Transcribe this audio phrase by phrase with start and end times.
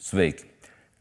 [0.00, 0.46] Sveiki!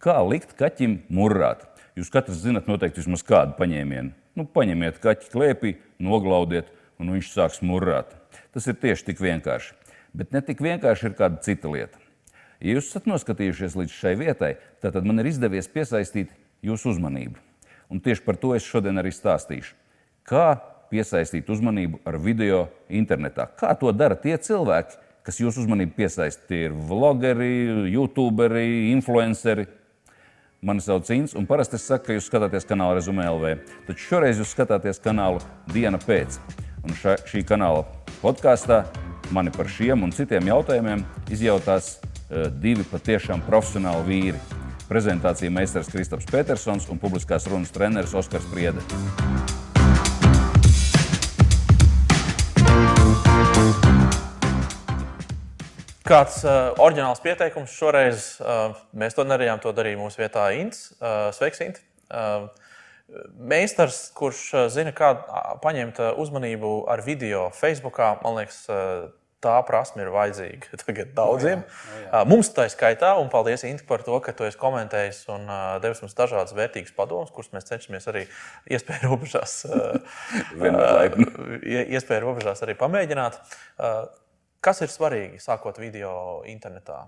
[0.03, 1.61] Kā likt kaķim murrāt?
[1.95, 4.11] Jūs katrs zinat noteikti vismaz kādu paņēmienu.
[4.35, 5.71] Nu, paņemiet kaķi klēpī,
[6.03, 6.67] noglaudiet,
[6.99, 8.11] un viņš sāks murrāt.
[8.51, 9.71] Tas ir tieši tik vienkārši.
[10.11, 11.95] Bet ne tik vienkārši ir kāda cita lieta.
[12.59, 17.39] Ja jūs esat noskatījušies līdz šai vietai, tad man ir izdevies piesaistīt jūsu uzmanību.
[17.87, 19.77] Un tieši par to es šodien arī stāstīšu.
[20.27, 20.57] Kā
[20.91, 23.47] piesaistīt uzmanību ar video internetā?
[23.55, 26.47] Kā to dara tie cilvēki, kas jūsu uzmanību piesaista?
[26.49, 29.67] Tie ir vlogeri, youtuberi, influenceri.
[30.65, 33.53] Mani sauc Inns, un parasti es saku, ka jūs skatāties kanālu Rezumē LV.
[33.87, 35.39] Taču šoreiz jūs skatāties kanālu
[35.71, 36.39] Diena pēc.
[36.83, 37.85] Un ša, šī kanāla
[38.19, 38.81] podkāstā
[39.35, 44.43] mani par šiem un citiem jautājumiem izjautās uh, divi patiešām profesionāli vīri.
[44.89, 48.83] Prezentācija meistars Kristaps Petersons un publiskās runas treneris Oskars Priede.
[56.09, 60.87] Kāds uh, oriģināls pieteikums šoreiz uh, mēs to nedarījām, to darīja mūsu vietā Ints.
[60.97, 61.77] Uh, sveiks, Int!
[62.09, 62.47] Uh,
[63.37, 65.11] meistars, kurš uh, zina, kā
[65.61, 69.11] paņemt uzmanību ar video Facebook, man liekas, uh,
[69.45, 71.61] tā prasme ir vajadzīga tagad daudziem.
[71.61, 72.21] O jā, o jā.
[72.31, 75.45] Mums tā ir skaitā, un paldies, Inti, par to, ka tu esi komentējis un
[75.83, 78.25] devis mums dažādas vērtīgas padomas, kuras mēs cenšamies arī
[78.73, 79.59] iespēju robežās,
[81.99, 83.39] iespēju robežās arī pamēģināt.
[84.59, 86.11] Kas ir svarīgi sākot video
[86.49, 87.05] internetā?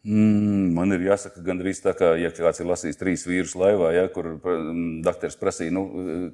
[0.00, 4.06] Mm, man ir jāsaka, gandrīz tā, kā ja kāds ir lasījis trīs vīrus laivā, ja,
[4.08, 5.82] kur mm, doktors prasīja, nu,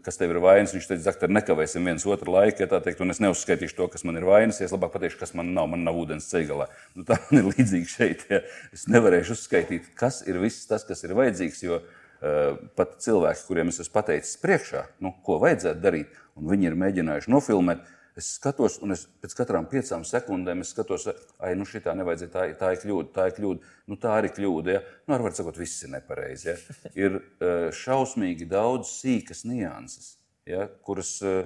[0.07, 0.75] kas tev ir vainas.
[0.77, 4.07] Viņš teica, doktor, nekavēsim viens otru laiku, ja tā teikt, un es neuzskaitīšu to, kas
[4.07, 4.61] man ir vainas.
[4.63, 6.69] Ja es labāk pateikšu, kas man nav, man nav ūdens ceļgalā.
[6.95, 8.23] Nu, tā man ir līdzīgi šeit.
[8.31, 8.45] Ja.
[8.77, 13.75] Es nevarēšu uzskaitīt, kas ir viss tas, kas ir vajadzīgs, jo uh, pat cilvēki, kuriem
[13.75, 17.83] es esmu pateicis priekšā, nu, ko vajadzētu darīt, un viņi ir mēģinājuši nofilmēt,
[18.17, 22.45] Es skatos, un es pēc katrām piecām sekundēm skatos, ah, nu, šī tā nevajadzēja, tā,
[22.57, 23.73] tā ir kļūda, tā ir kļūda.
[23.93, 24.73] Nu, tā arī kļūda.
[24.73, 24.81] Ja?
[25.05, 26.49] Nu, ar var sakot, viss ir nepareizi.
[26.49, 26.55] Ja?
[26.97, 30.15] Ir uh, šausmīgi daudz sīkas nianses,
[30.49, 30.65] ja?
[30.89, 31.45] kuras, uh,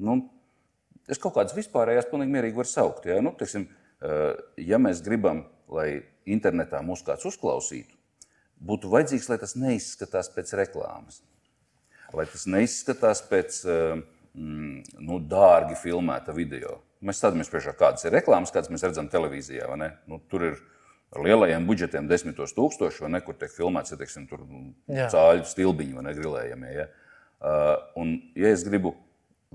[0.00, 0.16] nu,
[1.04, 3.12] es kaut kādas vispārējās pilnīgi mierīgi varu saukt.
[3.12, 3.68] Ja, nu, teiksim,
[4.00, 4.32] uh,
[4.64, 5.90] ja mēs gribam, lai
[6.24, 7.92] internetā mūs kāds uzklausītu,
[8.64, 11.20] būtu vajadzīgs, lai tas neizskatās pēc reklāmas,
[12.16, 13.98] lai tas neizskatās pēc uh,
[14.34, 16.78] mm, nu, dārgi filmēta video.
[17.04, 19.68] Mēs skatāmies priekšā, kādas ir reklāmas, kādas mēs redzam televīzijā.
[20.10, 20.58] Nu, tur ir
[21.14, 24.42] ar lielajiem budžetiem, desmitos tūkstoši, vai ne, kur tiek filmēts, ja teiksim, tur
[24.90, 25.08] Jā.
[25.14, 26.72] cāļu stilbiņi vai ne grilējamie.
[26.74, 26.88] Ja?
[27.38, 28.96] Uh, un, ja es gribu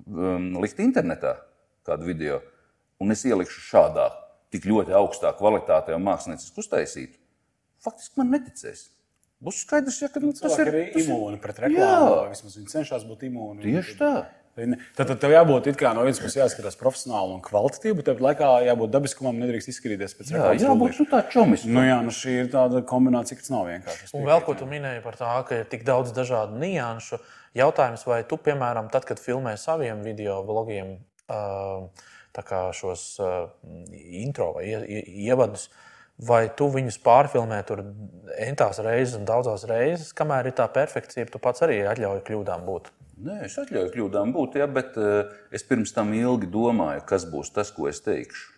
[0.07, 1.35] um, likt internetā
[1.85, 2.39] kādu video,
[3.03, 4.07] un es ielikšu šādā
[4.53, 7.19] tik ļoti augstā kvalitātē un mākslinieciski uztaisītu,
[7.83, 8.87] faktiski man neticēs.
[9.43, 10.69] Būs skaidrs, ja, ka nu, tas ir
[11.01, 12.29] imūni pret reklāmu.
[12.31, 13.65] Vismaz viņi cenšas būt imūni.
[13.65, 14.11] Tieši tā.
[14.53, 18.91] Tad, tad tev jābūt no vienas puses jāskatās profesionāli un kvalitatīvi, bet tāpat laikā jābūt
[18.93, 20.61] dabiskumam, nedrīkst izskatīties pēc reklāmas.
[20.61, 21.63] Jā, jābūt nu, tādam čomis.
[21.65, 24.11] Nu, jā, nu šī ir tāda kombinācija, kas nav vienkārša.
[24.13, 27.17] Un vēl ko tu minēji par to, ka ir tik daudz dažādu nianšu.
[27.57, 30.99] Jautājums, vai tu, piemēram, tad, kad filmē saviem video blogiem
[32.77, 33.07] šos
[34.21, 35.71] intro vai ievadus,
[36.21, 37.81] vai tu viņus pārfilmē tur
[38.37, 42.93] entās reizes un daudzās reizes, kamēr ir tā perfekcija, tu pats arī atļauj kļūdām būt.
[43.23, 47.53] Nē, es atļauju kļūdām būt, ja, bet uh, es pirms tam ilgi domāju, kas būs
[47.53, 48.49] tas, ko es teikšu.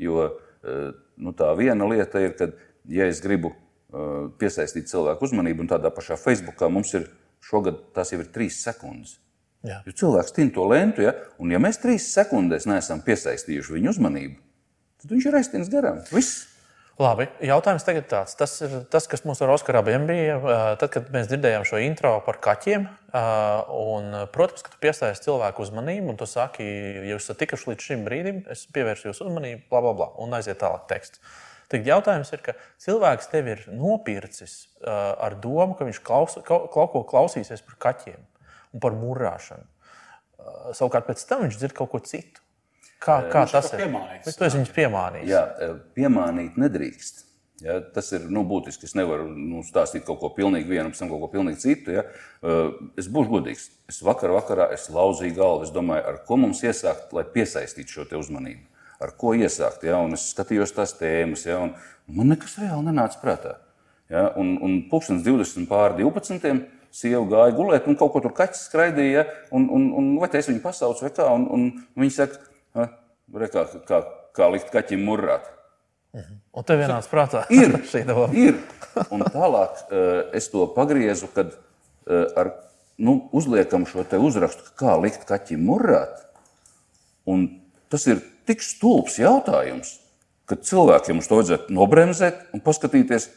[0.00, 2.48] Jo uh, nu, tā viena lieta ir, ka,
[2.88, 7.10] ja es gribu uh, piesaistīt cilvēku uzmanību, un tādā pašā Facebookā mums ir
[7.44, 9.18] šogad tas jau ir trīs sekundes.
[9.66, 9.82] Jā.
[9.84, 14.38] Jo cilvēks tin to lentu, ja, un ja mēs trīs sekundēs neesam piesaistījuši viņu uzmanību,
[15.02, 16.00] tad viņš ir aiztins garām.
[16.14, 16.46] Viss.
[17.00, 18.34] Labi, jautājums tagad tāds.
[18.36, 20.34] Tas ir tas, kas mums ar Oskaru abiem bija.
[20.76, 22.82] Tad, kad mēs dzirdējām šo intro par kaķiem,
[23.72, 27.86] un, protams, ka tu piesaisti cilvēku uzmanību, un tu saki, ja jūs esat tikuši līdz
[27.86, 31.24] šim brīdim, es pievēršu jūsu uzmanību, bla, bla, bla, un aiziet tālāk teksts.
[31.72, 37.04] Tad jautājums ir, ka cilvēks tevi ir nopircis ar domu, ka viņš klaus, kaut ko
[37.08, 38.20] klausīsies par kaķiem
[38.76, 39.64] un par murāšanu.
[40.76, 42.44] Savukārt pēc tam viņš dzird kaut ko citu.
[43.00, 43.82] Kā, kā viņš tas ir?
[44.26, 45.28] Tu esi viņus piemānījis.
[45.30, 45.42] Jā,
[45.96, 47.26] piemānīt nedrīkst.
[47.60, 48.88] Ja, tas ir nu, būtiski.
[48.88, 51.92] Es nevaru nu, stāstīt kaut ko pilnīgi vienu, pēc tam kaut ko pilnīgi citu.
[51.98, 52.04] Ja.
[53.00, 53.66] Es būšu godīgs.
[53.90, 55.68] Es vakar vakarā es lauzīju galvu.
[55.68, 58.64] Es domāju, ar ko mums iesākt, lai piesaistītu šo uzmanību.
[59.00, 59.84] Ar ko iesākt?
[59.88, 61.72] Ja, un es skatījos tās tēmas, ja, un
[62.16, 63.54] man nekas reāli nenāca prātā.
[64.12, 66.66] Ja, un, un pulkstenis 20 pār 12.
[66.90, 69.22] Sieva gāja gulēt, un kaut ko tur kaķis skraidīja.
[69.22, 71.28] Ja, un, un, un, vai es viņu pasaucu, vai kā?
[71.32, 71.68] Un, un
[72.02, 72.40] viņi saka,
[72.74, 74.02] Re, kā, kā,
[74.36, 75.46] kā likt kaķim murrāt.
[76.16, 76.40] Mhm.
[76.58, 78.30] Un tev vienāds prātā ir šī doma.
[78.34, 78.58] Ir.
[79.14, 82.54] Un tālāk uh, es to pagriezu, kad uh, ar,
[82.98, 86.26] nu, uzliekam šo uzrakstu, kā likt kaķim murrāt.
[87.30, 87.46] Un
[87.92, 89.98] tas ir tik stulbs jautājums,
[90.50, 93.28] ka cilvēkiem uz to vajadzētu nobremzēt un paskatīties.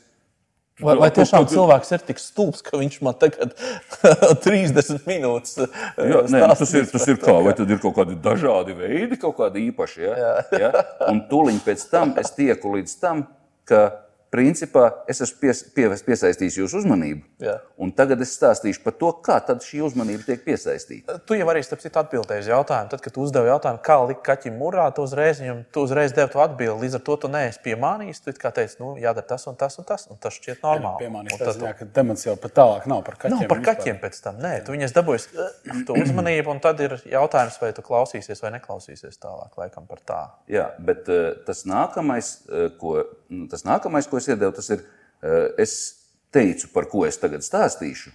[0.81, 3.51] Vai, vai tiešām tu- cilvēks ir tik stulbs, ka viņš man tagad
[4.45, 8.17] 30 minūtes Jā, nē, nu, tas ir, tas ir kā, vai tad ir kaut kādi
[8.17, 10.01] dažādi veidi, kaut kādi īpaši.
[10.07, 10.31] Ja?
[10.57, 10.71] Ja?
[11.11, 13.27] Un tūlīt pēc tam es tieku līdz tam,
[13.69, 13.83] ka
[14.33, 17.21] principā es esmu pies, pie, piesaistījis jūsu uzmanību.
[17.43, 17.59] Jā.
[17.83, 21.19] Un tagad es stāstīšu par to, kā tad šī uzmanība tiek piesaistīta.
[21.27, 22.89] Tu jau arī atbildēji uz jautājumu.
[22.93, 26.31] Tad, kad tu uzdevi jautājumu, kā likt kaķim murā, tu uzreiz, viņam, tu uzreiz devi
[26.33, 26.85] to atbildi.
[26.85, 28.23] Līdz ar to tu neesi piemānījis.
[28.25, 31.09] Tu kā teici, nu, jādara tas un tas un tas, un tas šķiet normāli.
[31.13, 33.35] Un tas tad ziņā, ka temats jau pat tālāk nav par kaķiem.
[33.37, 34.39] Nav par kaķiem pēc tam.
[34.43, 35.45] Nē, tu viņus dabūji
[35.87, 40.21] to uzmanību, un tad ir jautājums, vai tu klausīsies vai neklausīsies tālāk, laikam par tā.
[40.51, 42.33] Jā, bet uh, tas, nākamais,
[42.79, 42.95] ko,
[43.33, 44.85] nu, tas nākamais, ko es iedevu, tas ir,
[45.21, 45.75] uh, es
[46.33, 48.13] teicu, par ko es tagad stāstīšu.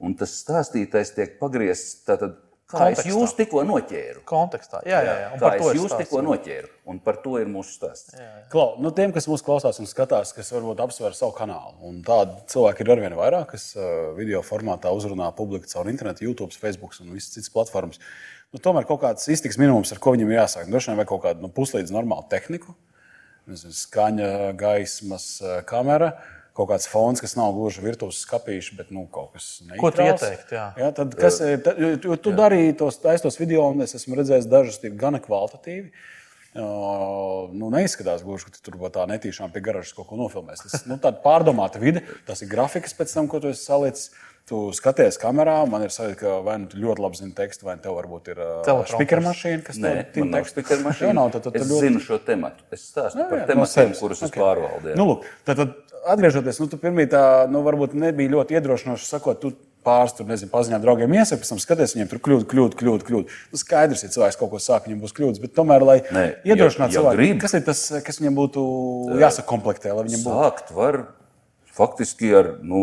[0.00, 2.38] Un tas stāstītais tiek pagriezts tātad,
[2.70, 3.02] kā Kontekstā.
[3.02, 4.22] es jūs tikko noķēru.
[4.28, 4.80] Kontekstā.
[4.88, 5.28] Jā, jā, jā.
[5.34, 6.70] Un Kā par to es jūs tikko noķēru.
[6.88, 8.16] Un par to ir mūsu stāsts.
[8.52, 11.76] Klau, nu, tiem, kas mūsu klausās un skatās, kas varbūt apsver savu kanālu.
[11.90, 16.56] Un tādu cilvēku ir arvien vairāk, kas uh, video formātā uzrunā publiku caur internetu, YouTube,
[16.56, 18.00] Facebook un visas citas platformas.
[18.54, 20.70] Nu, tomēr kaut kāds iztiks minimums, ar ko viņam jāsāk.
[20.70, 22.74] Droši vien vajag kaut kādu nu, puslīdz normālu tehniku,
[23.48, 24.28] Nezinu, skaņa,
[24.60, 26.12] gaismas, uh, kamera.
[26.52, 30.02] Kaut kāds fons, kas nav gluži virtuves skāpīšs, bet nu, kaut kas tāds Ko tu
[30.02, 30.64] ieteiktu, jā?
[30.76, 34.48] Jā, tad, kas, ir- tad, jo- tu darīji tos taisnos video, un es esmu redzējis
[34.50, 35.92] dažus gana kvalitatīvi.
[36.50, 40.64] Uh, nu, neizskatās gluži, ka tu tur būtu tā netīšām pie garažas kaut ko nofilmēs.
[40.66, 44.10] Tas ir nu, tāds pārdomāta vide, tas ir grafikas pēc tam, ko tu esi salicis.
[44.50, 47.76] Tu skaties kamerā, man ir sajūta, ka vai nu tu ļoti labi zini tekstu, vai
[47.78, 50.56] tev varbūt ir uh, speaker mašīna, kas Nē, tev nav tekstu.
[50.58, 51.06] speaker mašīna.
[51.12, 51.84] Jā, nav, tad, tad, es tad ļoti...
[51.86, 52.64] zinu šo tematu.
[52.74, 54.00] Es stāstu Jā, par jā, no tematiem, sevis.
[54.02, 54.40] kurus es Ok.
[54.42, 54.96] pārvaldu.
[54.98, 55.76] Nu, lūk, tad, tad,
[56.16, 59.52] atgriežoties, nu, tu pirmie tā nu, varbūt nebija ļoti iedrošinoši sakot, tu
[59.86, 63.06] pāris tur, nezinu, paziņā draugiem iesaka, pēc tam skaties, viņiem tur kļūda, kļūda, kļūda.
[63.06, 63.38] kļūda.
[63.54, 65.96] Nu, skaidrs, ja cilvēks kaut ko sāk, viņam būs kļūdas, bet tomēr, lai
[66.44, 67.38] iedrošinātu cilvēku, grib.
[67.40, 68.66] kas ir tas, kas viņam būtu
[69.22, 70.36] jāsakomplektē, lai viņam būtu.
[70.42, 71.00] Sākt var
[71.80, 72.80] faktiski ar, nu,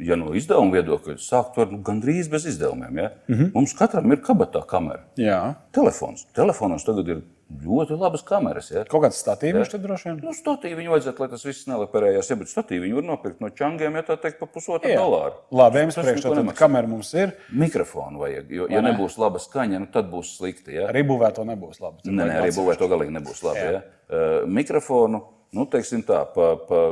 [0.00, 3.02] ja no izdevuma viedokļa, sākt var nu, gandrīz bez izdevumiem.
[3.02, 3.10] Ja?
[3.28, 3.34] Mm.
[3.34, 3.50] -hmm.
[3.54, 5.04] Mums katram ir kabatā kamera.
[5.20, 5.40] Jā,
[5.76, 6.26] Telefons.
[6.36, 8.68] Telefonos tagad ir ļoti labas kameras.
[8.72, 8.82] Ja?
[8.88, 10.18] kaut kāds statīvs tur droši vien.
[10.24, 12.28] Nu, statīvi viņu vajadzētu, lai tas viss neliperējās.
[12.30, 15.40] Ja, bet statīvi viņu var nopirkt no čangiem, ja tā teikt, par pusotru dolāru.
[15.60, 16.58] Labi, jums priekšā nemaksā.
[16.60, 17.32] kamera mums ir.
[17.64, 18.92] Mikrofonu vajag, jo, ja ne?
[18.92, 20.76] nebūs laba skaņa, nu, tad būs slikti.
[20.76, 20.90] Ja?
[20.92, 22.04] Arī būvēto nebūs labi.
[22.04, 23.64] Nē, nē, arī būvēt to galīgi nebūs labi.
[23.64, 23.72] Jā.
[23.78, 23.82] Ja?
[24.08, 25.24] Uh, mikrofonu,
[25.56, 26.84] nu, teiksim tā, pa, pa,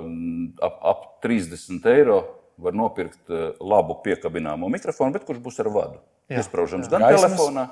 [0.64, 2.20] ap, ap 30 eiro
[2.56, 6.00] var nopirkt uh, labu piekabināmo mikrofonu, bet kurš būs ar vadu.
[6.32, 7.36] Iesprāžams gan Gaismas?
[7.36, 7.68] telefonā,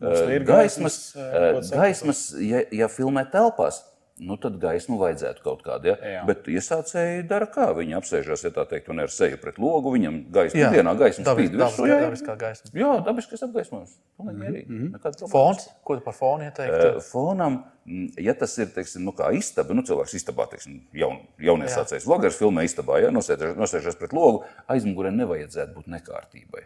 [0.00, 1.82] gaismas, gaismas, uh, uh, ko saka?
[1.82, 3.82] gaismas ja, ja filmē telpās.
[4.14, 5.88] Nu, tad gaismu vajadzētu kaut kādu.
[5.90, 5.94] Ja?
[5.98, 6.20] Jā.
[6.28, 7.64] Bet iesācēji dara kā.
[7.74, 9.90] Viņi apsēžās, ja tā teikt, un ar seju pret logu.
[9.90, 10.68] Viņam gaisma Jā.
[10.70, 12.04] dienā gaisma Dabis- spīd dabis- jā, jā.
[12.06, 12.70] dabiskā gaisma.
[12.78, 13.96] Jā, dabiskais apgaismojums.
[14.20, 15.32] Nekāds problēmas.
[15.34, 16.78] Fons, ko tu par fonu ieteiktu?
[16.92, 21.18] Eh, Fonam, mm, ja tas ir teiksim, nu, kā istaba, nu, cilvēks istabā, teiksim, jaun,
[21.42, 26.62] jauniesācējs vlogers, filmē istabā, ja, nosēžas pret logu, aizmugurē nevajadzētu būt nekārtībai.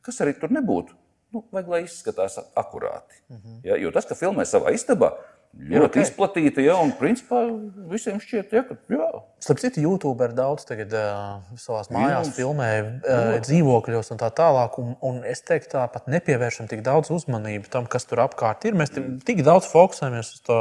[0.00, 0.94] Kas arī tur nebūtu?
[1.34, 3.18] Nu, vajag, lai izskatās akurāti.
[3.66, 5.10] Ja, jo tas, ka filmē savā istabā,
[5.58, 6.02] ļoti ok.
[6.04, 7.42] izplatīta, ja, un principā
[7.90, 9.08] visiem šķiet, ja, ka jā,
[9.44, 12.70] Starp citu, YouTube ir daudz tagad uh, savā mājās, filmē,
[13.04, 14.76] uh, dzīvokļos un tā tālāk.
[14.82, 18.76] Un, un es teiktu, tā pat nepievēršam tik daudz uzmanību tam, kas tur apkārt ir.
[18.78, 19.20] Mēs Mm.
[19.28, 20.58] tik daudz fokusējamies uz to,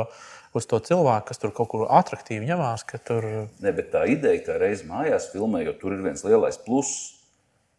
[0.53, 3.23] uz to cilvēku, kas tur kaut kur attraktīvi ņemās, ka tur
[3.63, 7.16] Ne, bet tā ideja, ka reiz mājās filmē, jo tur ir viens lielais pluss,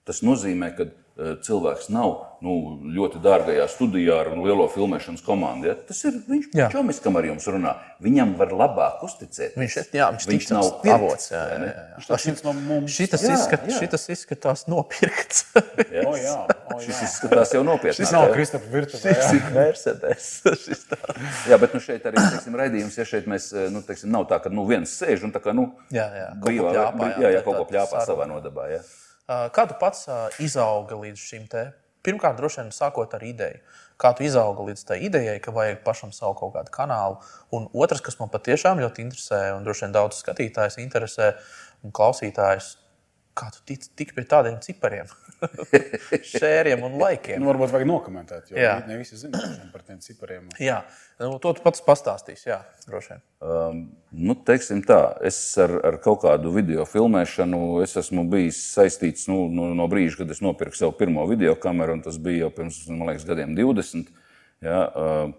[0.08, 2.52] tas nozīmē, ka eh, cilvēks nav nu,
[2.94, 5.66] ļoti dārgajā studijā ar lielo filmēšanas komandu.
[5.66, 5.74] Ja?
[5.88, 6.68] Tas ir viņš, Jā.
[6.70, 7.72] čomis, kam ar jums runā.
[8.04, 9.56] Viņam var labāk uzticēt.
[9.58, 11.86] viņš, jā, viņš, Viņš nav pirkts, jā, jā, jā, jā.
[11.98, 12.06] Ir
[12.46, 12.78] no.
[12.94, 13.80] Šitas, Jā, izskat, jā.
[13.82, 15.40] šitas izskatās nopirkts.
[15.90, 16.04] Ja?
[16.06, 17.08] O, jā, o, Šis jā.
[17.08, 17.96] izskatās jau nopietni.
[17.98, 19.16] Šis nav Kristofers Virtuvē.
[19.18, 20.30] Šis ir Mercedes.
[20.68, 20.86] Šis.
[21.50, 24.38] Jā, bet nu, šeit arī teiksim, raidījums, ja šeit mēs, eh, nu, teiksim, nav tā,
[24.44, 27.44] ka nu, viens sēž un tā kā, nu, Jā, jā, kaut jā, jā, jā, tā-
[27.50, 28.70] kaut ko pļāpā savā nodabā.
[28.76, 28.82] Ja?
[29.28, 30.06] Kā tu pats
[30.40, 31.66] izaugi līdz šim te?
[32.06, 33.58] Pirmkārt, droši vien sākot ar ideju.
[34.00, 37.18] Kā tu izaugi līdz tai idejai, ka vajag pašam savu kaut kādu kanālu?
[37.52, 41.32] Un otrs, kas man patiešām ļoti interesē, un droši vien daudz skatītājs interesē
[41.85, 42.76] un klausītājs,
[43.38, 45.09] kā tu tici tik pie tādiem cipariem,
[46.33, 47.40] šēriem un laikiem?
[47.40, 48.75] Nu, varbūt vajag nokomentēt, jo Jā.
[48.88, 49.40] ne visi zina
[49.73, 50.49] par tiem cipariem.
[50.62, 50.80] Jā,
[51.23, 52.49] nu, to tu pats pastāstīsi.
[52.50, 53.25] Jā, droši vien.
[53.38, 53.83] Um,
[54.28, 59.45] nu, teiksim tā, es ar, ar kaut kādu video filmēšanu es esmu bijis saistīts nu,
[59.54, 62.80] no, no brīža, kad es nopirku sev pirmo video kameru, un tas bija jau pirms
[62.90, 64.11] man liekas, gadiem 20.
[64.66, 65.37] Ja, uh,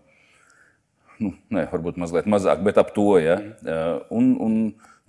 [1.19, 3.11] nu, ne, varbūt mazliet mazāk, bet ap to.
[3.19, 3.35] Ja,
[3.67, 4.57] uh, un, un,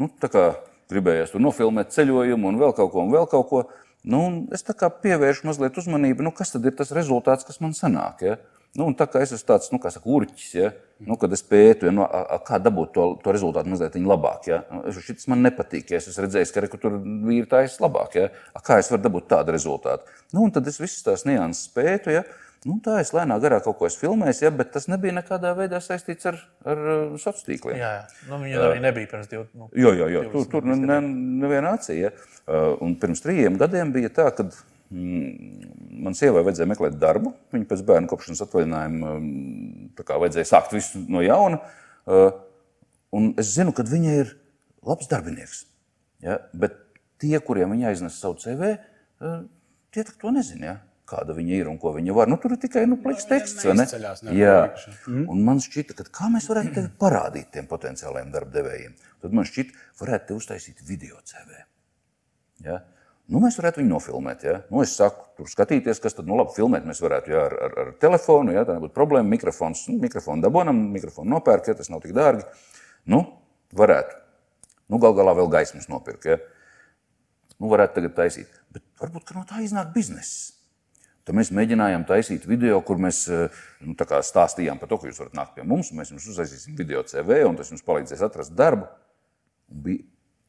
[0.00, 0.48] nu, tā kā
[0.92, 3.64] gribējās tur nofilmēt ceļojumu un vēl kaut ko, vēl kaut ko.
[4.00, 4.22] Nu,
[4.54, 8.24] es tā kā pievēršu mazliet uzmanību, nu, kas tad ir tas rezultāts, kas man sanāk.
[8.24, 8.38] Ja?
[8.78, 10.68] Nu, tā kā es esmu tāds, nu, kā saka, urķis, ja,
[11.02, 14.46] nu, kad es pētu, ja, nu, a, a, kā dabūt to, to rezultātu mazliet labāk.
[14.46, 14.60] Ja.
[14.94, 18.14] Šis man nepatīk, ja es esmu redzējis, ka, re, tur vīri taisas labāk.
[18.20, 18.28] Ja.
[18.54, 20.06] A, kā es varu dabūt tādu rezultātu?
[20.36, 22.14] Nu, tad es visas tās nianses pētu.
[22.14, 22.22] Ja.
[22.68, 25.78] Nu, tā es lēnā garā kaut ko esmu filmējis, ja, bet tas nebija nekādā veidā
[25.80, 26.36] saistīts ar,
[26.68, 26.82] ar
[27.14, 27.78] sociāliem tīkliem.
[27.80, 28.26] Jā, jā.
[28.28, 29.62] Nu, viņa arī nebija pirms diviem gadiem.
[29.62, 30.24] Nu, jā, jā, jā.
[30.34, 30.98] Tur, tur ne,
[31.40, 32.10] neviena acīja.
[32.12, 32.66] Ja.
[32.84, 34.50] Un pirms trījiem gadiem bija tā, ka
[34.90, 35.70] Mm,
[36.02, 37.30] man sievai vajadzēja meklēt darbu.
[37.54, 41.60] Viņa pēc bērnu kopšanas atvaļinājuma mm, vajadzēja sākt visu no jauna.
[42.10, 42.32] Uh,
[43.14, 44.32] un es zinu, ka viņa ir
[44.86, 45.62] labs darbinieks.
[46.26, 46.40] Ja?
[46.50, 46.74] Bet
[47.22, 48.72] tie, kuriem viņa aiznes savu CV,
[49.22, 49.44] uh,
[49.94, 50.72] tie to nezina.
[50.72, 50.76] Ja?
[51.10, 52.30] Kāda viņa ir un ko viņa var.
[52.30, 53.66] Nu, tur ir tikai nu, pliks teksts.
[53.74, 53.86] Ne?
[54.36, 54.70] Jā,
[55.08, 55.24] mm.
[55.32, 59.88] un man šķita, ka kā mēs varētu tevi parādīt tiem potenciālajiem darbdevējiem, tad man šķita,
[59.98, 61.64] varētu te uztaisīt video CV.
[62.66, 62.78] Ja?
[63.30, 64.44] Nu, mēs varētu viņu nofilmēt.
[64.46, 64.56] Ja?
[64.72, 66.86] Nu, es saku, tur skatīties, kas tad nu, labi filmēt.
[66.86, 69.30] Mēs varētu ja, ar, ar, ar telefonu, ja tā nebūtu problēma.
[69.30, 72.42] Mikrofons, nu, mikrofonu dabonam, mikrofonu nopērk, ja tas nav tik dārgi.
[73.10, 73.22] Nu,
[73.78, 74.18] varētu.
[74.90, 76.26] Nu, gal galā vēl gaismas nopirkt.
[76.26, 76.40] Ja?
[77.60, 78.58] Nu, varētu tagad taisīt.
[78.74, 80.59] Bet varbūt no tā iznāk bizness.
[81.30, 85.52] Tad mēs mēģinājām taisīt video, kur mēs nu, stāstījām par to, ka jūs varat nākt
[85.54, 88.88] pie mums, mēs jums uztaisīsim video CV, un tas jums palīdzēs atrast darbu.
[89.70, 90.02] Un bija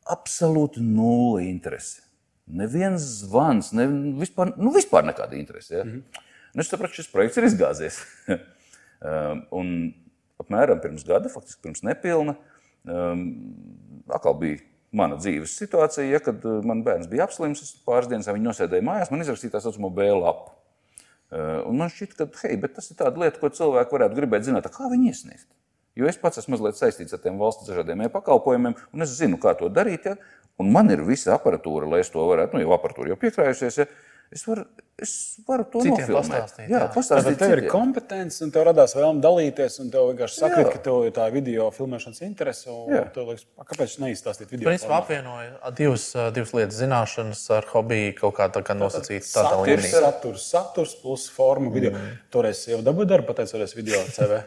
[0.10, 2.02] absolūti nulle interese.
[2.50, 3.86] Neviens zvans, ne,
[4.24, 5.76] vispār, nu, vispār nekāda interese.
[5.76, 5.84] Ja?
[5.86, 6.24] Mm -hmm.
[6.56, 8.02] nu, es sapratu, šis projekts ir izgāzies.
[9.02, 9.70] Um, un
[10.38, 12.36] apmēram pirms gada, faktiski pirms nepilna,
[12.86, 13.24] um,
[14.06, 14.60] atkal bija
[14.92, 18.86] mana dzīves situācija, ja, kad uh, man bērns bija apslims, es pāris dienas viņa nosēdēja
[18.86, 20.61] mājās, man izrakstīja tā saucamo B lapu.
[21.32, 24.68] Uh, un man šķiet, ka hei, tas ir tāda lieta, ko cilvēki varētu gribēt zināt,
[24.74, 25.48] kā viņi iesniegt.
[25.96, 29.54] Jo es pats esmu mazliet saistīts ar tiem valsts dažādiem e-pakalpojumiem, un es zinu, kā
[29.60, 30.08] to darīt.
[30.08, 30.18] Ja?
[30.60, 33.80] Un man ir visa aparatūra, lai es to varētu, nu, jau aparatūra jau piekrājusies.
[33.80, 33.88] Ja?
[34.32, 34.64] Es varu,
[35.04, 36.16] es varu to Citiem nofilmēt.
[36.16, 36.86] pastāstīt, jā, jā.
[36.94, 37.36] pastāstīt.
[37.42, 40.72] Tev ir kompetence, un tev radās vēlme dalīties, un tev vienkārši sakrīt, Jā.
[40.72, 42.70] ka tev ir tā video filmēšanas interese.
[43.14, 44.70] Tev liekas, "A, kāpēc neizstāstīt video?
[44.70, 49.60] Principā formātā?" apvienoja divas, divas lietas, zināšanas ar hobiju, kaut kā tā kā nosacīta tādā
[49.66, 49.92] līmenī.
[50.00, 51.92] saturs, saturs plus forma video.
[51.92, 52.18] Mm.
[52.32, 54.44] Toreiz jau dabūju darbu, pateicoties video CV.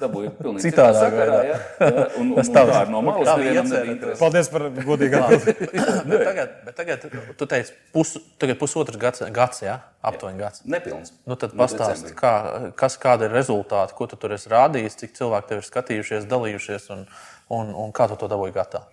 [0.00, 1.58] Dabūju pilnīgi Citādā citā sakarā, ja?
[2.20, 4.14] Un, un, un tā no malas Tā.
[4.20, 5.70] Paldies par godīgu atbildību.
[6.10, 7.06] bet tagad, bet tagad
[7.38, 9.78] tu teici, pus, tagad pusotrs gads, gads ja?
[10.02, 10.64] aptuveni gads.
[10.64, 11.14] Nepilns.
[11.28, 12.34] Nu, tad pastāsti, kā,
[12.80, 16.88] kas, kāda ir rezultāti, ko tu tur esi rādījis, cik cilvēki tev ir skatījušies, dalījušies
[16.96, 17.04] un,
[17.52, 18.88] un, un kā tu to dabūji gatavā.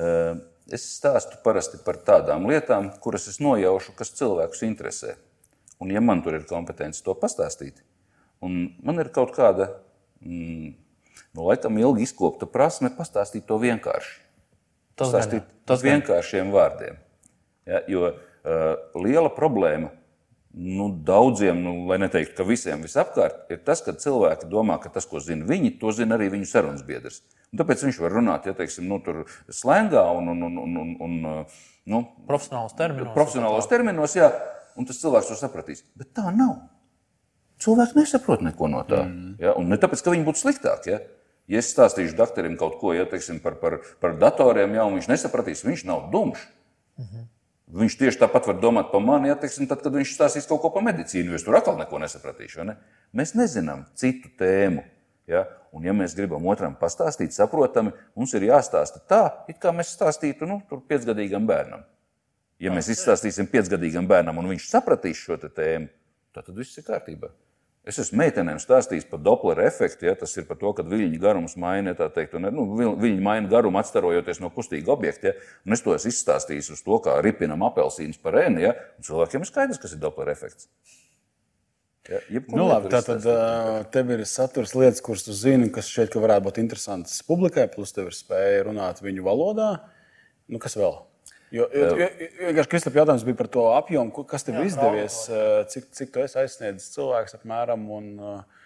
[0.00, 5.16] Eh, Es stāstu parasti par tādām lietām, kuras es nojaušu, kas cilvēkus interesē.
[5.82, 7.80] Un, ja man tur ir kompetence to pastāstīt,
[8.44, 9.70] un man ir kaut kāda,
[10.24, 10.72] mm,
[11.36, 14.18] nu, laikam, ilgi izkopta prasme pastāstīt to vienkārši.
[14.96, 15.62] Tas gan, Pastāstīt jā.
[15.70, 16.00] Tas gan.
[16.00, 17.00] vienkāršiem vārdiem.
[17.68, 18.14] Ja, jo uh,
[18.98, 19.92] liela problēma
[20.50, 25.06] nu, daudziem, nu, lai neteiktu, ka visiem visapkārt, ir tas, ka cilvēki domā, ka tas,
[25.06, 27.20] ko zina viņi, to zina arī viņu sarunas biedrs.
[27.50, 30.96] Un tāpēc viņš var runāt, ja teiksim, nu, tur slēngā un, un, un, un, un,
[31.06, 31.46] un
[31.86, 33.14] nu, Profesionāls termins.
[33.14, 34.30] profesionālos terminos, jā,
[34.78, 35.84] un tas cilvēks to sapratīs.
[35.98, 36.58] Bet tā nav.
[37.60, 39.02] Cilvēki nesaprot neko no tā.
[39.04, 39.34] Mm.
[39.42, 39.56] Ja?
[39.60, 40.94] Un ne tāpēc, ka viņi būtu sliktāki.
[40.94, 41.00] Ja?
[41.50, 45.10] ja es stāstīšu doktoram kaut ko ja, teiksim, par, par, par datoriem, ja, un viņš
[45.10, 46.46] nesapratīs, viņš nav dumšs.
[47.00, 47.28] Mm -hmm.
[47.80, 50.70] Viņš tieši tāpat var domāt par mani, ja, teiksim, tad, kad viņš stāstīs kaut ko
[50.74, 52.64] par medicīnu, jo es tur atkal neko nesapratīšu.
[52.66, 52.76] Ne?
[53.14, 54.82] Mēs nezinām citu tēmu.
[55.30, 55.44] Ja?
[55.70, 60.46] Un, ja mēs gribam otram pastāstīt, saprotami, mums ir jāstāsta tā, it kā mēs stāstītu
[60.46, 61.84] nu, piecgadīgam bērnam.
[62.58, 65.86] Ja mēs izstāstīsim piecgadīgam bērnam, un viņš sapratīs šo tēmu,
[66.34, 67.30] tad, tad viss ir kārtībā.
[67.88, 70.04] Es esmu meitenēm stāstījis par Doppler efektu.
[70.10, 72.66] Ja, tas ir par to, ka viļņu garums maina, tā teikt, un, nu,
[73.00, 75.32] viļņu maina garumu atstarojoties no kustīga objekta.
[75.32, 78.60] Ja, un es to esmu izstāstījis uz to, kā ripinam apelsīnus par ēnu.
[78.66, 78.74] Ja,
[79.06, 80.68] cilvēkiem ir skaidrs, kas ir Doppler efekts.
[82.10, 82.20] Ja,
[82.52, 86.20] Nu, labi, tā tad uh, tev ir saturs lietas, kuras tu zini, kas šeit ka
[86.20, 89.70] varētu būt interesantas publikai, plus tev ir spēja runāt viņu valodā.
[90.50, 90.96] Nu, kas vēl?
[91.50, 95.16] Jo, jo, jo, jo vienkārši Kristap, jautājums bija par to apjomu, kas tev ir izdevies,
[95.32, 98.60] uh, cik, cik tu esi aizsniedzis cilvēks apmēram un, uh,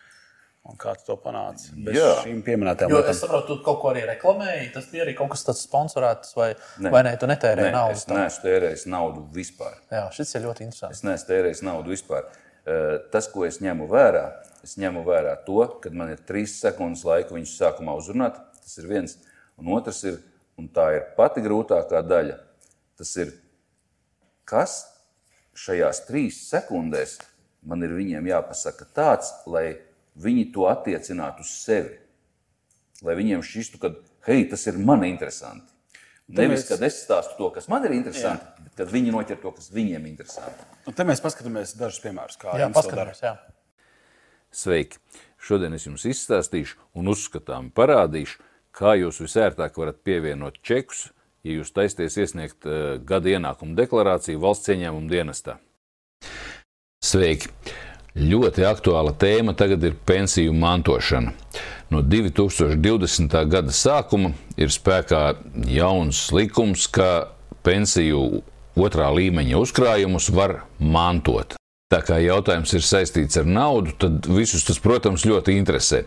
[0.69, 1.71] un kā tu to panāci.
[1.87, 2.11] Bez Jā.
[2.27, 3.11] šīm pieminētajām Jo lietām.
[3.17, 4.69] es saprotu, tu kaut ko arī reklamēji.
[4.77, 6.51] Tas bija arī kaut kas tāds sponsorēts, vai,
[6.85, 6.93] Nē.
[6.93, 7.97] vai nē, tu netērēji Nē, naudu.
[7.97, 9.81] es neesmu tērējis naudu vispār.
[9.93, 11.01] Jā, šis ir ļoti interesants.
[11.01, 12.29] Es neesmu tērējis naudu vispār.
[12.65, 14.23] Eh, Tas, ko es ņemu vērā,
[14.65, 18.41] es ņemu vērā to, ka man ir trīs sekundes laika viņus sākumā uzrunāt.
[18.63, 19.19] Tas ir viens.
[19.61, 20.17] Un otrs ir,
[20.59, 22.39] un tā ir pati grūtākā daļa,
[22.99, 23.33] tas ir,
[24.49, 24.85] kas
[25.55, 27.19] šajās trīs sekundēs
[27.65, 29.79] man ir viņiem jāpasaka tāds, lai
[30.21, 31.97] viņi to attiecinātu uz sevi.
[33.05, 33.95] Lai viņiem šķistu, ka,
[34.29, 35.71] hei, tas ir man interesanti.
[36.29, 38.65] Nevis, mēs- kad es stāstu to, kas man ir interesanti, Jā.
[38.65, 40.65] bet kad viņi noķer to, kas viņiem ir interesanti.
[40.87, 43.21] Un te mēs paskatāmies dažus piemērus, kā Jā, paskatāmies.
[43.21, 43.39] Jā.
[44.51, 44.99] Sveiki!
[45.39, 48.39] Šodien es jums izstāstīšu un uzskatām parādīšu,
[48.73, 51.11] kā jūs visērtāk varat pievienot čekus,
[51.45, 55.59] ja jūs taisties iesniegt uh, gada ienākumu deklarāciju valsts ieņēmuma dienestā.
[57.05, 57.53] Sveiki!
[58.15, 61.33] Ļoti aktuāla tēma tagad ir pensiju mantošana.
[61.91, 63.35] No 2020.
[63.51, 65.23] gada sākuma ir spēkā
[65.67, 67.35] jauns likums, ka
[67.67, 68.45] pensiju
[68.79, 71.59] otrā līmeņa uzkrājumus var mantot.
[71.91, 76.05] Tā kā jautājums ir saistīts ar naudu, tad visus tas, protams, ļoti interesē.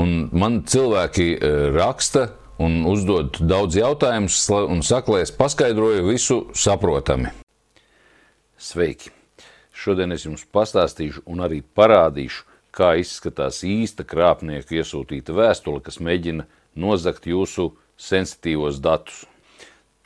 [0.00, 2.28] Un man cilvēki e, raksta
[2.62, 7.32] un uzdod daudz jautājumus, un saka, lai es paskaidroju visu saprotami.
[8.56, 9.12] Sveiki!
[9.76, 16.46] Šodien es jums pastāstīšu un arī parādīšu, kā izskatās īsta krāpnieka iesūtīta vēstule, kas mēģina
[16.80, 19.26] nozagt jūsu sensitīvos datus.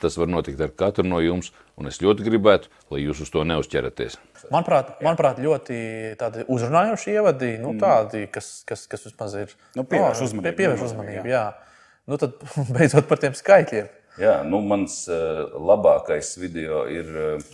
[0.01, 3.45] Tas var notikt ar katru no jums, un es ļoti gribētu, lai jūs uz to
[3.47, 4.17] neuzķeraties.
[4.51, 5.79] Manuprāt, manuprāt ļoti
[6.51, 10.57] uzrunājoši ievadi, nu, tādi, kas, kas, kas vismaz ir Nu, pievērš uzmanību.
[10.57, 11.45] Pievērš uzmanību jā.
[12.09, 12.37] Nu, tad
[12.75, 13.89] beidzot par tiem skaitļiem.
[14.21, 17.49] Jā, nu, mans uh, labākais video ir uh,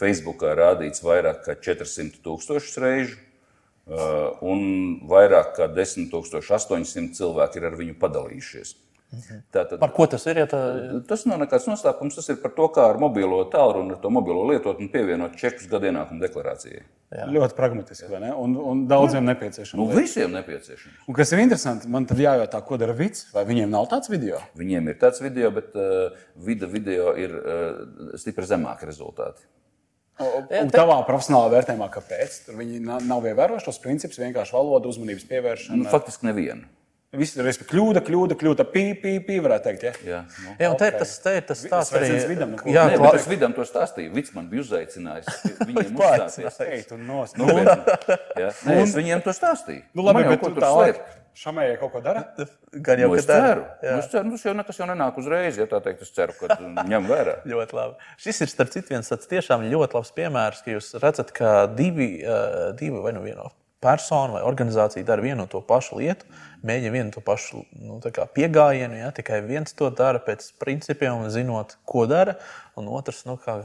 [0.00, 3.16] Facebookā rādīts vairāk kā 400 tūkstošus reižu,
[3.88, 8.74] uh, un vairāk kā 10 800 cilvēki ir ar viņu padalījušies.
[9.50, 10.38] Tātad, Par ko tas ir?
[10.38, 10.58] Ja tā...
[11.08, 12.14] Tas nav nekāds noslēpums.
[12.14, 15.90] Tas ir par to, kā ar mobilo tālruni, ar to mobilo lietotni pievienot čekus gada
[15.90, 16.84] ienākuma deklarācijai.
[17.34, 18.30] Ļoti pragmatiski, vai ne?
[18.38, 19.74] Un, un daudziem nepieciešams.
[19.80, 21.08] Nu, visiem nepieciešams.
[21.10, 24.38] Un kas ir interesanti, man tad jājautā, ko dara Vits, vai viņiem nav tāds video?
[24.60, 29.42] Viņiem ir tāds video, bet uh, vida video ir uh, stipri zemāki rezultāti.
[30.20, 32.42] Un tavā profesionālā vērtējumā, kāpēc?
[32.46, 35.80] Tur viņi na- nav ievērojuši tos principus, vienkārši valoda, uzmanības pievēršana.
[35.80, 36.68] Nu, faktiski nevienu.
[37.10, 39.82] Viss ir kļūda, kļūda, kļūda, pī, pī, pī, varētu teikt.
[39.82, 39.90] Ja?
[40.06, 40.52] Jā, nu.
[40.62, 42.10] Jā, un te ir tas, te ir tas tāds arī.
[42.30, 42.68] Vidam, nu, ko?
[42.70, 43.10] Jā, Nē, klā...
[43.18, 44.12] es vidam to stāstīju.
[44.14, 45.26] Vits man bija uzaicinājis
[45.72, 46.38] viņiem pats.
[46.38, 46.60] uzstāties.
[46.68, 47.34] Ej, tu nost.
[47.40, 48.06] Nu, bet,
[48.38, 49.82] jā, nē, es viņiem to stāstīju.
[49.90, 51.18] Nu, labi, jau bet ko tu tur slēpt?
[51.40, 52.24] šamējai kaut ko dara?
[52.78, 53.50] Gan jau Nu, ka es dara.
[53.50, 53.66] ceru.
[53.82, 56.06] Nu, es ceru, nu, tas jau nekas jau nenāk uzreiz, ja tā teikt.
[56.06, 57.40] Es ceru, ka ņem vērā.
[57.56, 58.10] Ļoti labi.
[58.22, 62.20] Šis ir starp citu viens tāds tiešām ļoti labs piemērs, ka jūs redzat, ka divi,
[62.22, 66.26] eh, divi vai nu viena persona vai organizācija dara vienu un to pašu lietu,
[66.66, 68.00] mēģina vienu to pašu nu,
[68.36, 68.98] piegājienu.
[69.00, 69.12] Ja?
[69.16, 72.36] Tikai viens to dara pēc principiem, un zinot, ko dara,
[72.80, 73.60] un otrs, nu, kā,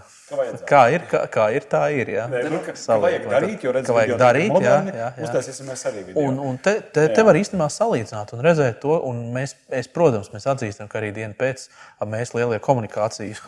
[0.66, 2.10] Kā ir, kā, kā ir, tā ir.
[2.16, 2.26] Ja?
[2.30, 4.96] Nē, nu, ka, ka Saliek, vajag vai darīt, jo redzat, ka vajag darīt, jā, jā,
[4.98, 5.10] jā.
[5.28, 6.24] Uztaisīsim mēs arī video.
[6.26, 8.98] Un, un te, te, te var īstenībā salīdzināt un redzēt to.
[9.06, 11.68] Un mēs, es, protams, mēs atzīstam, ka arī dienu pēc
[12.10, 13.44] mēs lielie komunikācijas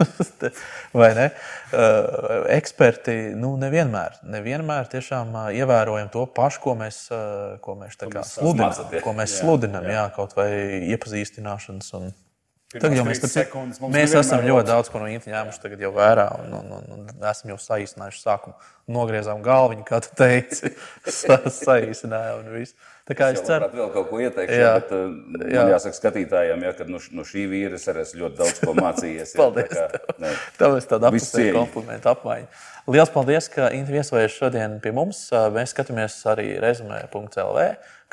[0.99, 7.57] vai ne, uh, eksperti nu, nevienmēr, nevienmēr tiešām uh, ievērojam to pašu, ko mēs, uh,
[7.65, 7.97] ko mēs,
[8.29, 9.01] sludinām.
[9.03, 10.50] Ko mēs sludinām, jā, kaut vai
[10.93, 11.91] iepazīstināšanas.
[12.00, 12.10] Un,
[12.67, 15.06] Pirmās Tagad jau mēs, 30 starp citu, sekundes mums mēs esam ļoti daudz ko no
[15.08, 18.58] īņķa ņēmuši tagad jau vērā un, un, un, un esam jau saīsinājuši sākumu.
[18.91, 20.73] Nogriezām galviņu, kā tu teici,
[21.19, 22.76] sa, saīsinājām un viss.
[23.08, 24.67] Tā kā es Es ceru, ceru, vēl kaut ko ieteikšu, Jā.
[24.67, 24.73] jā.
[24.82, 25.63] bet uh, Jā.
[25.71, 29.32] jāsaka skatītājiem, ja, ka no, no šī vīra es arī esmu ļoti daudz ko mācījies.
[29.32, 30.32] ja, Paldies tā kā, nē.
[30.60, 31.54] Tev ir tāda apziņa, cieņu.
[31.62, 32.50] komplimentu apmaiņa.
[32.91, 35.23] Lielas paldies, ka Intu viesojies šodien pie mums.
[35.56, 37.63] Mēs skatāmies arī rezumē.lv.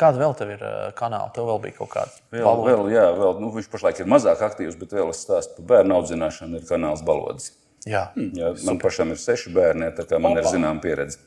[0.01, 1.29] Kāda vēl tev ir ā, kanāla?
[1.37, 2.71] Tev vēl bija kaut kāda Vēl, valoda?
[2.73, 5.95] vēl, jā, vēl, nu, viņš pašlaik ir mazāk aktīvs, bet vēl es stāstu par bērnu
[6.01, 6.59] audzināšanu.
[6.59, 7.53] Ir kanāls Balodas.
[7.87, 11.19] Jā, Jā, man pašam ir seši bērni, tā kā man ir zināma pieredze.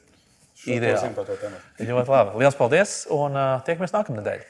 [0.66, 1.14] ideāli.
[1.80, 2.38] Ļoti labi.
[2.42, 4.48] Lielas paldies un ā, tiekamies nākamnedēļ.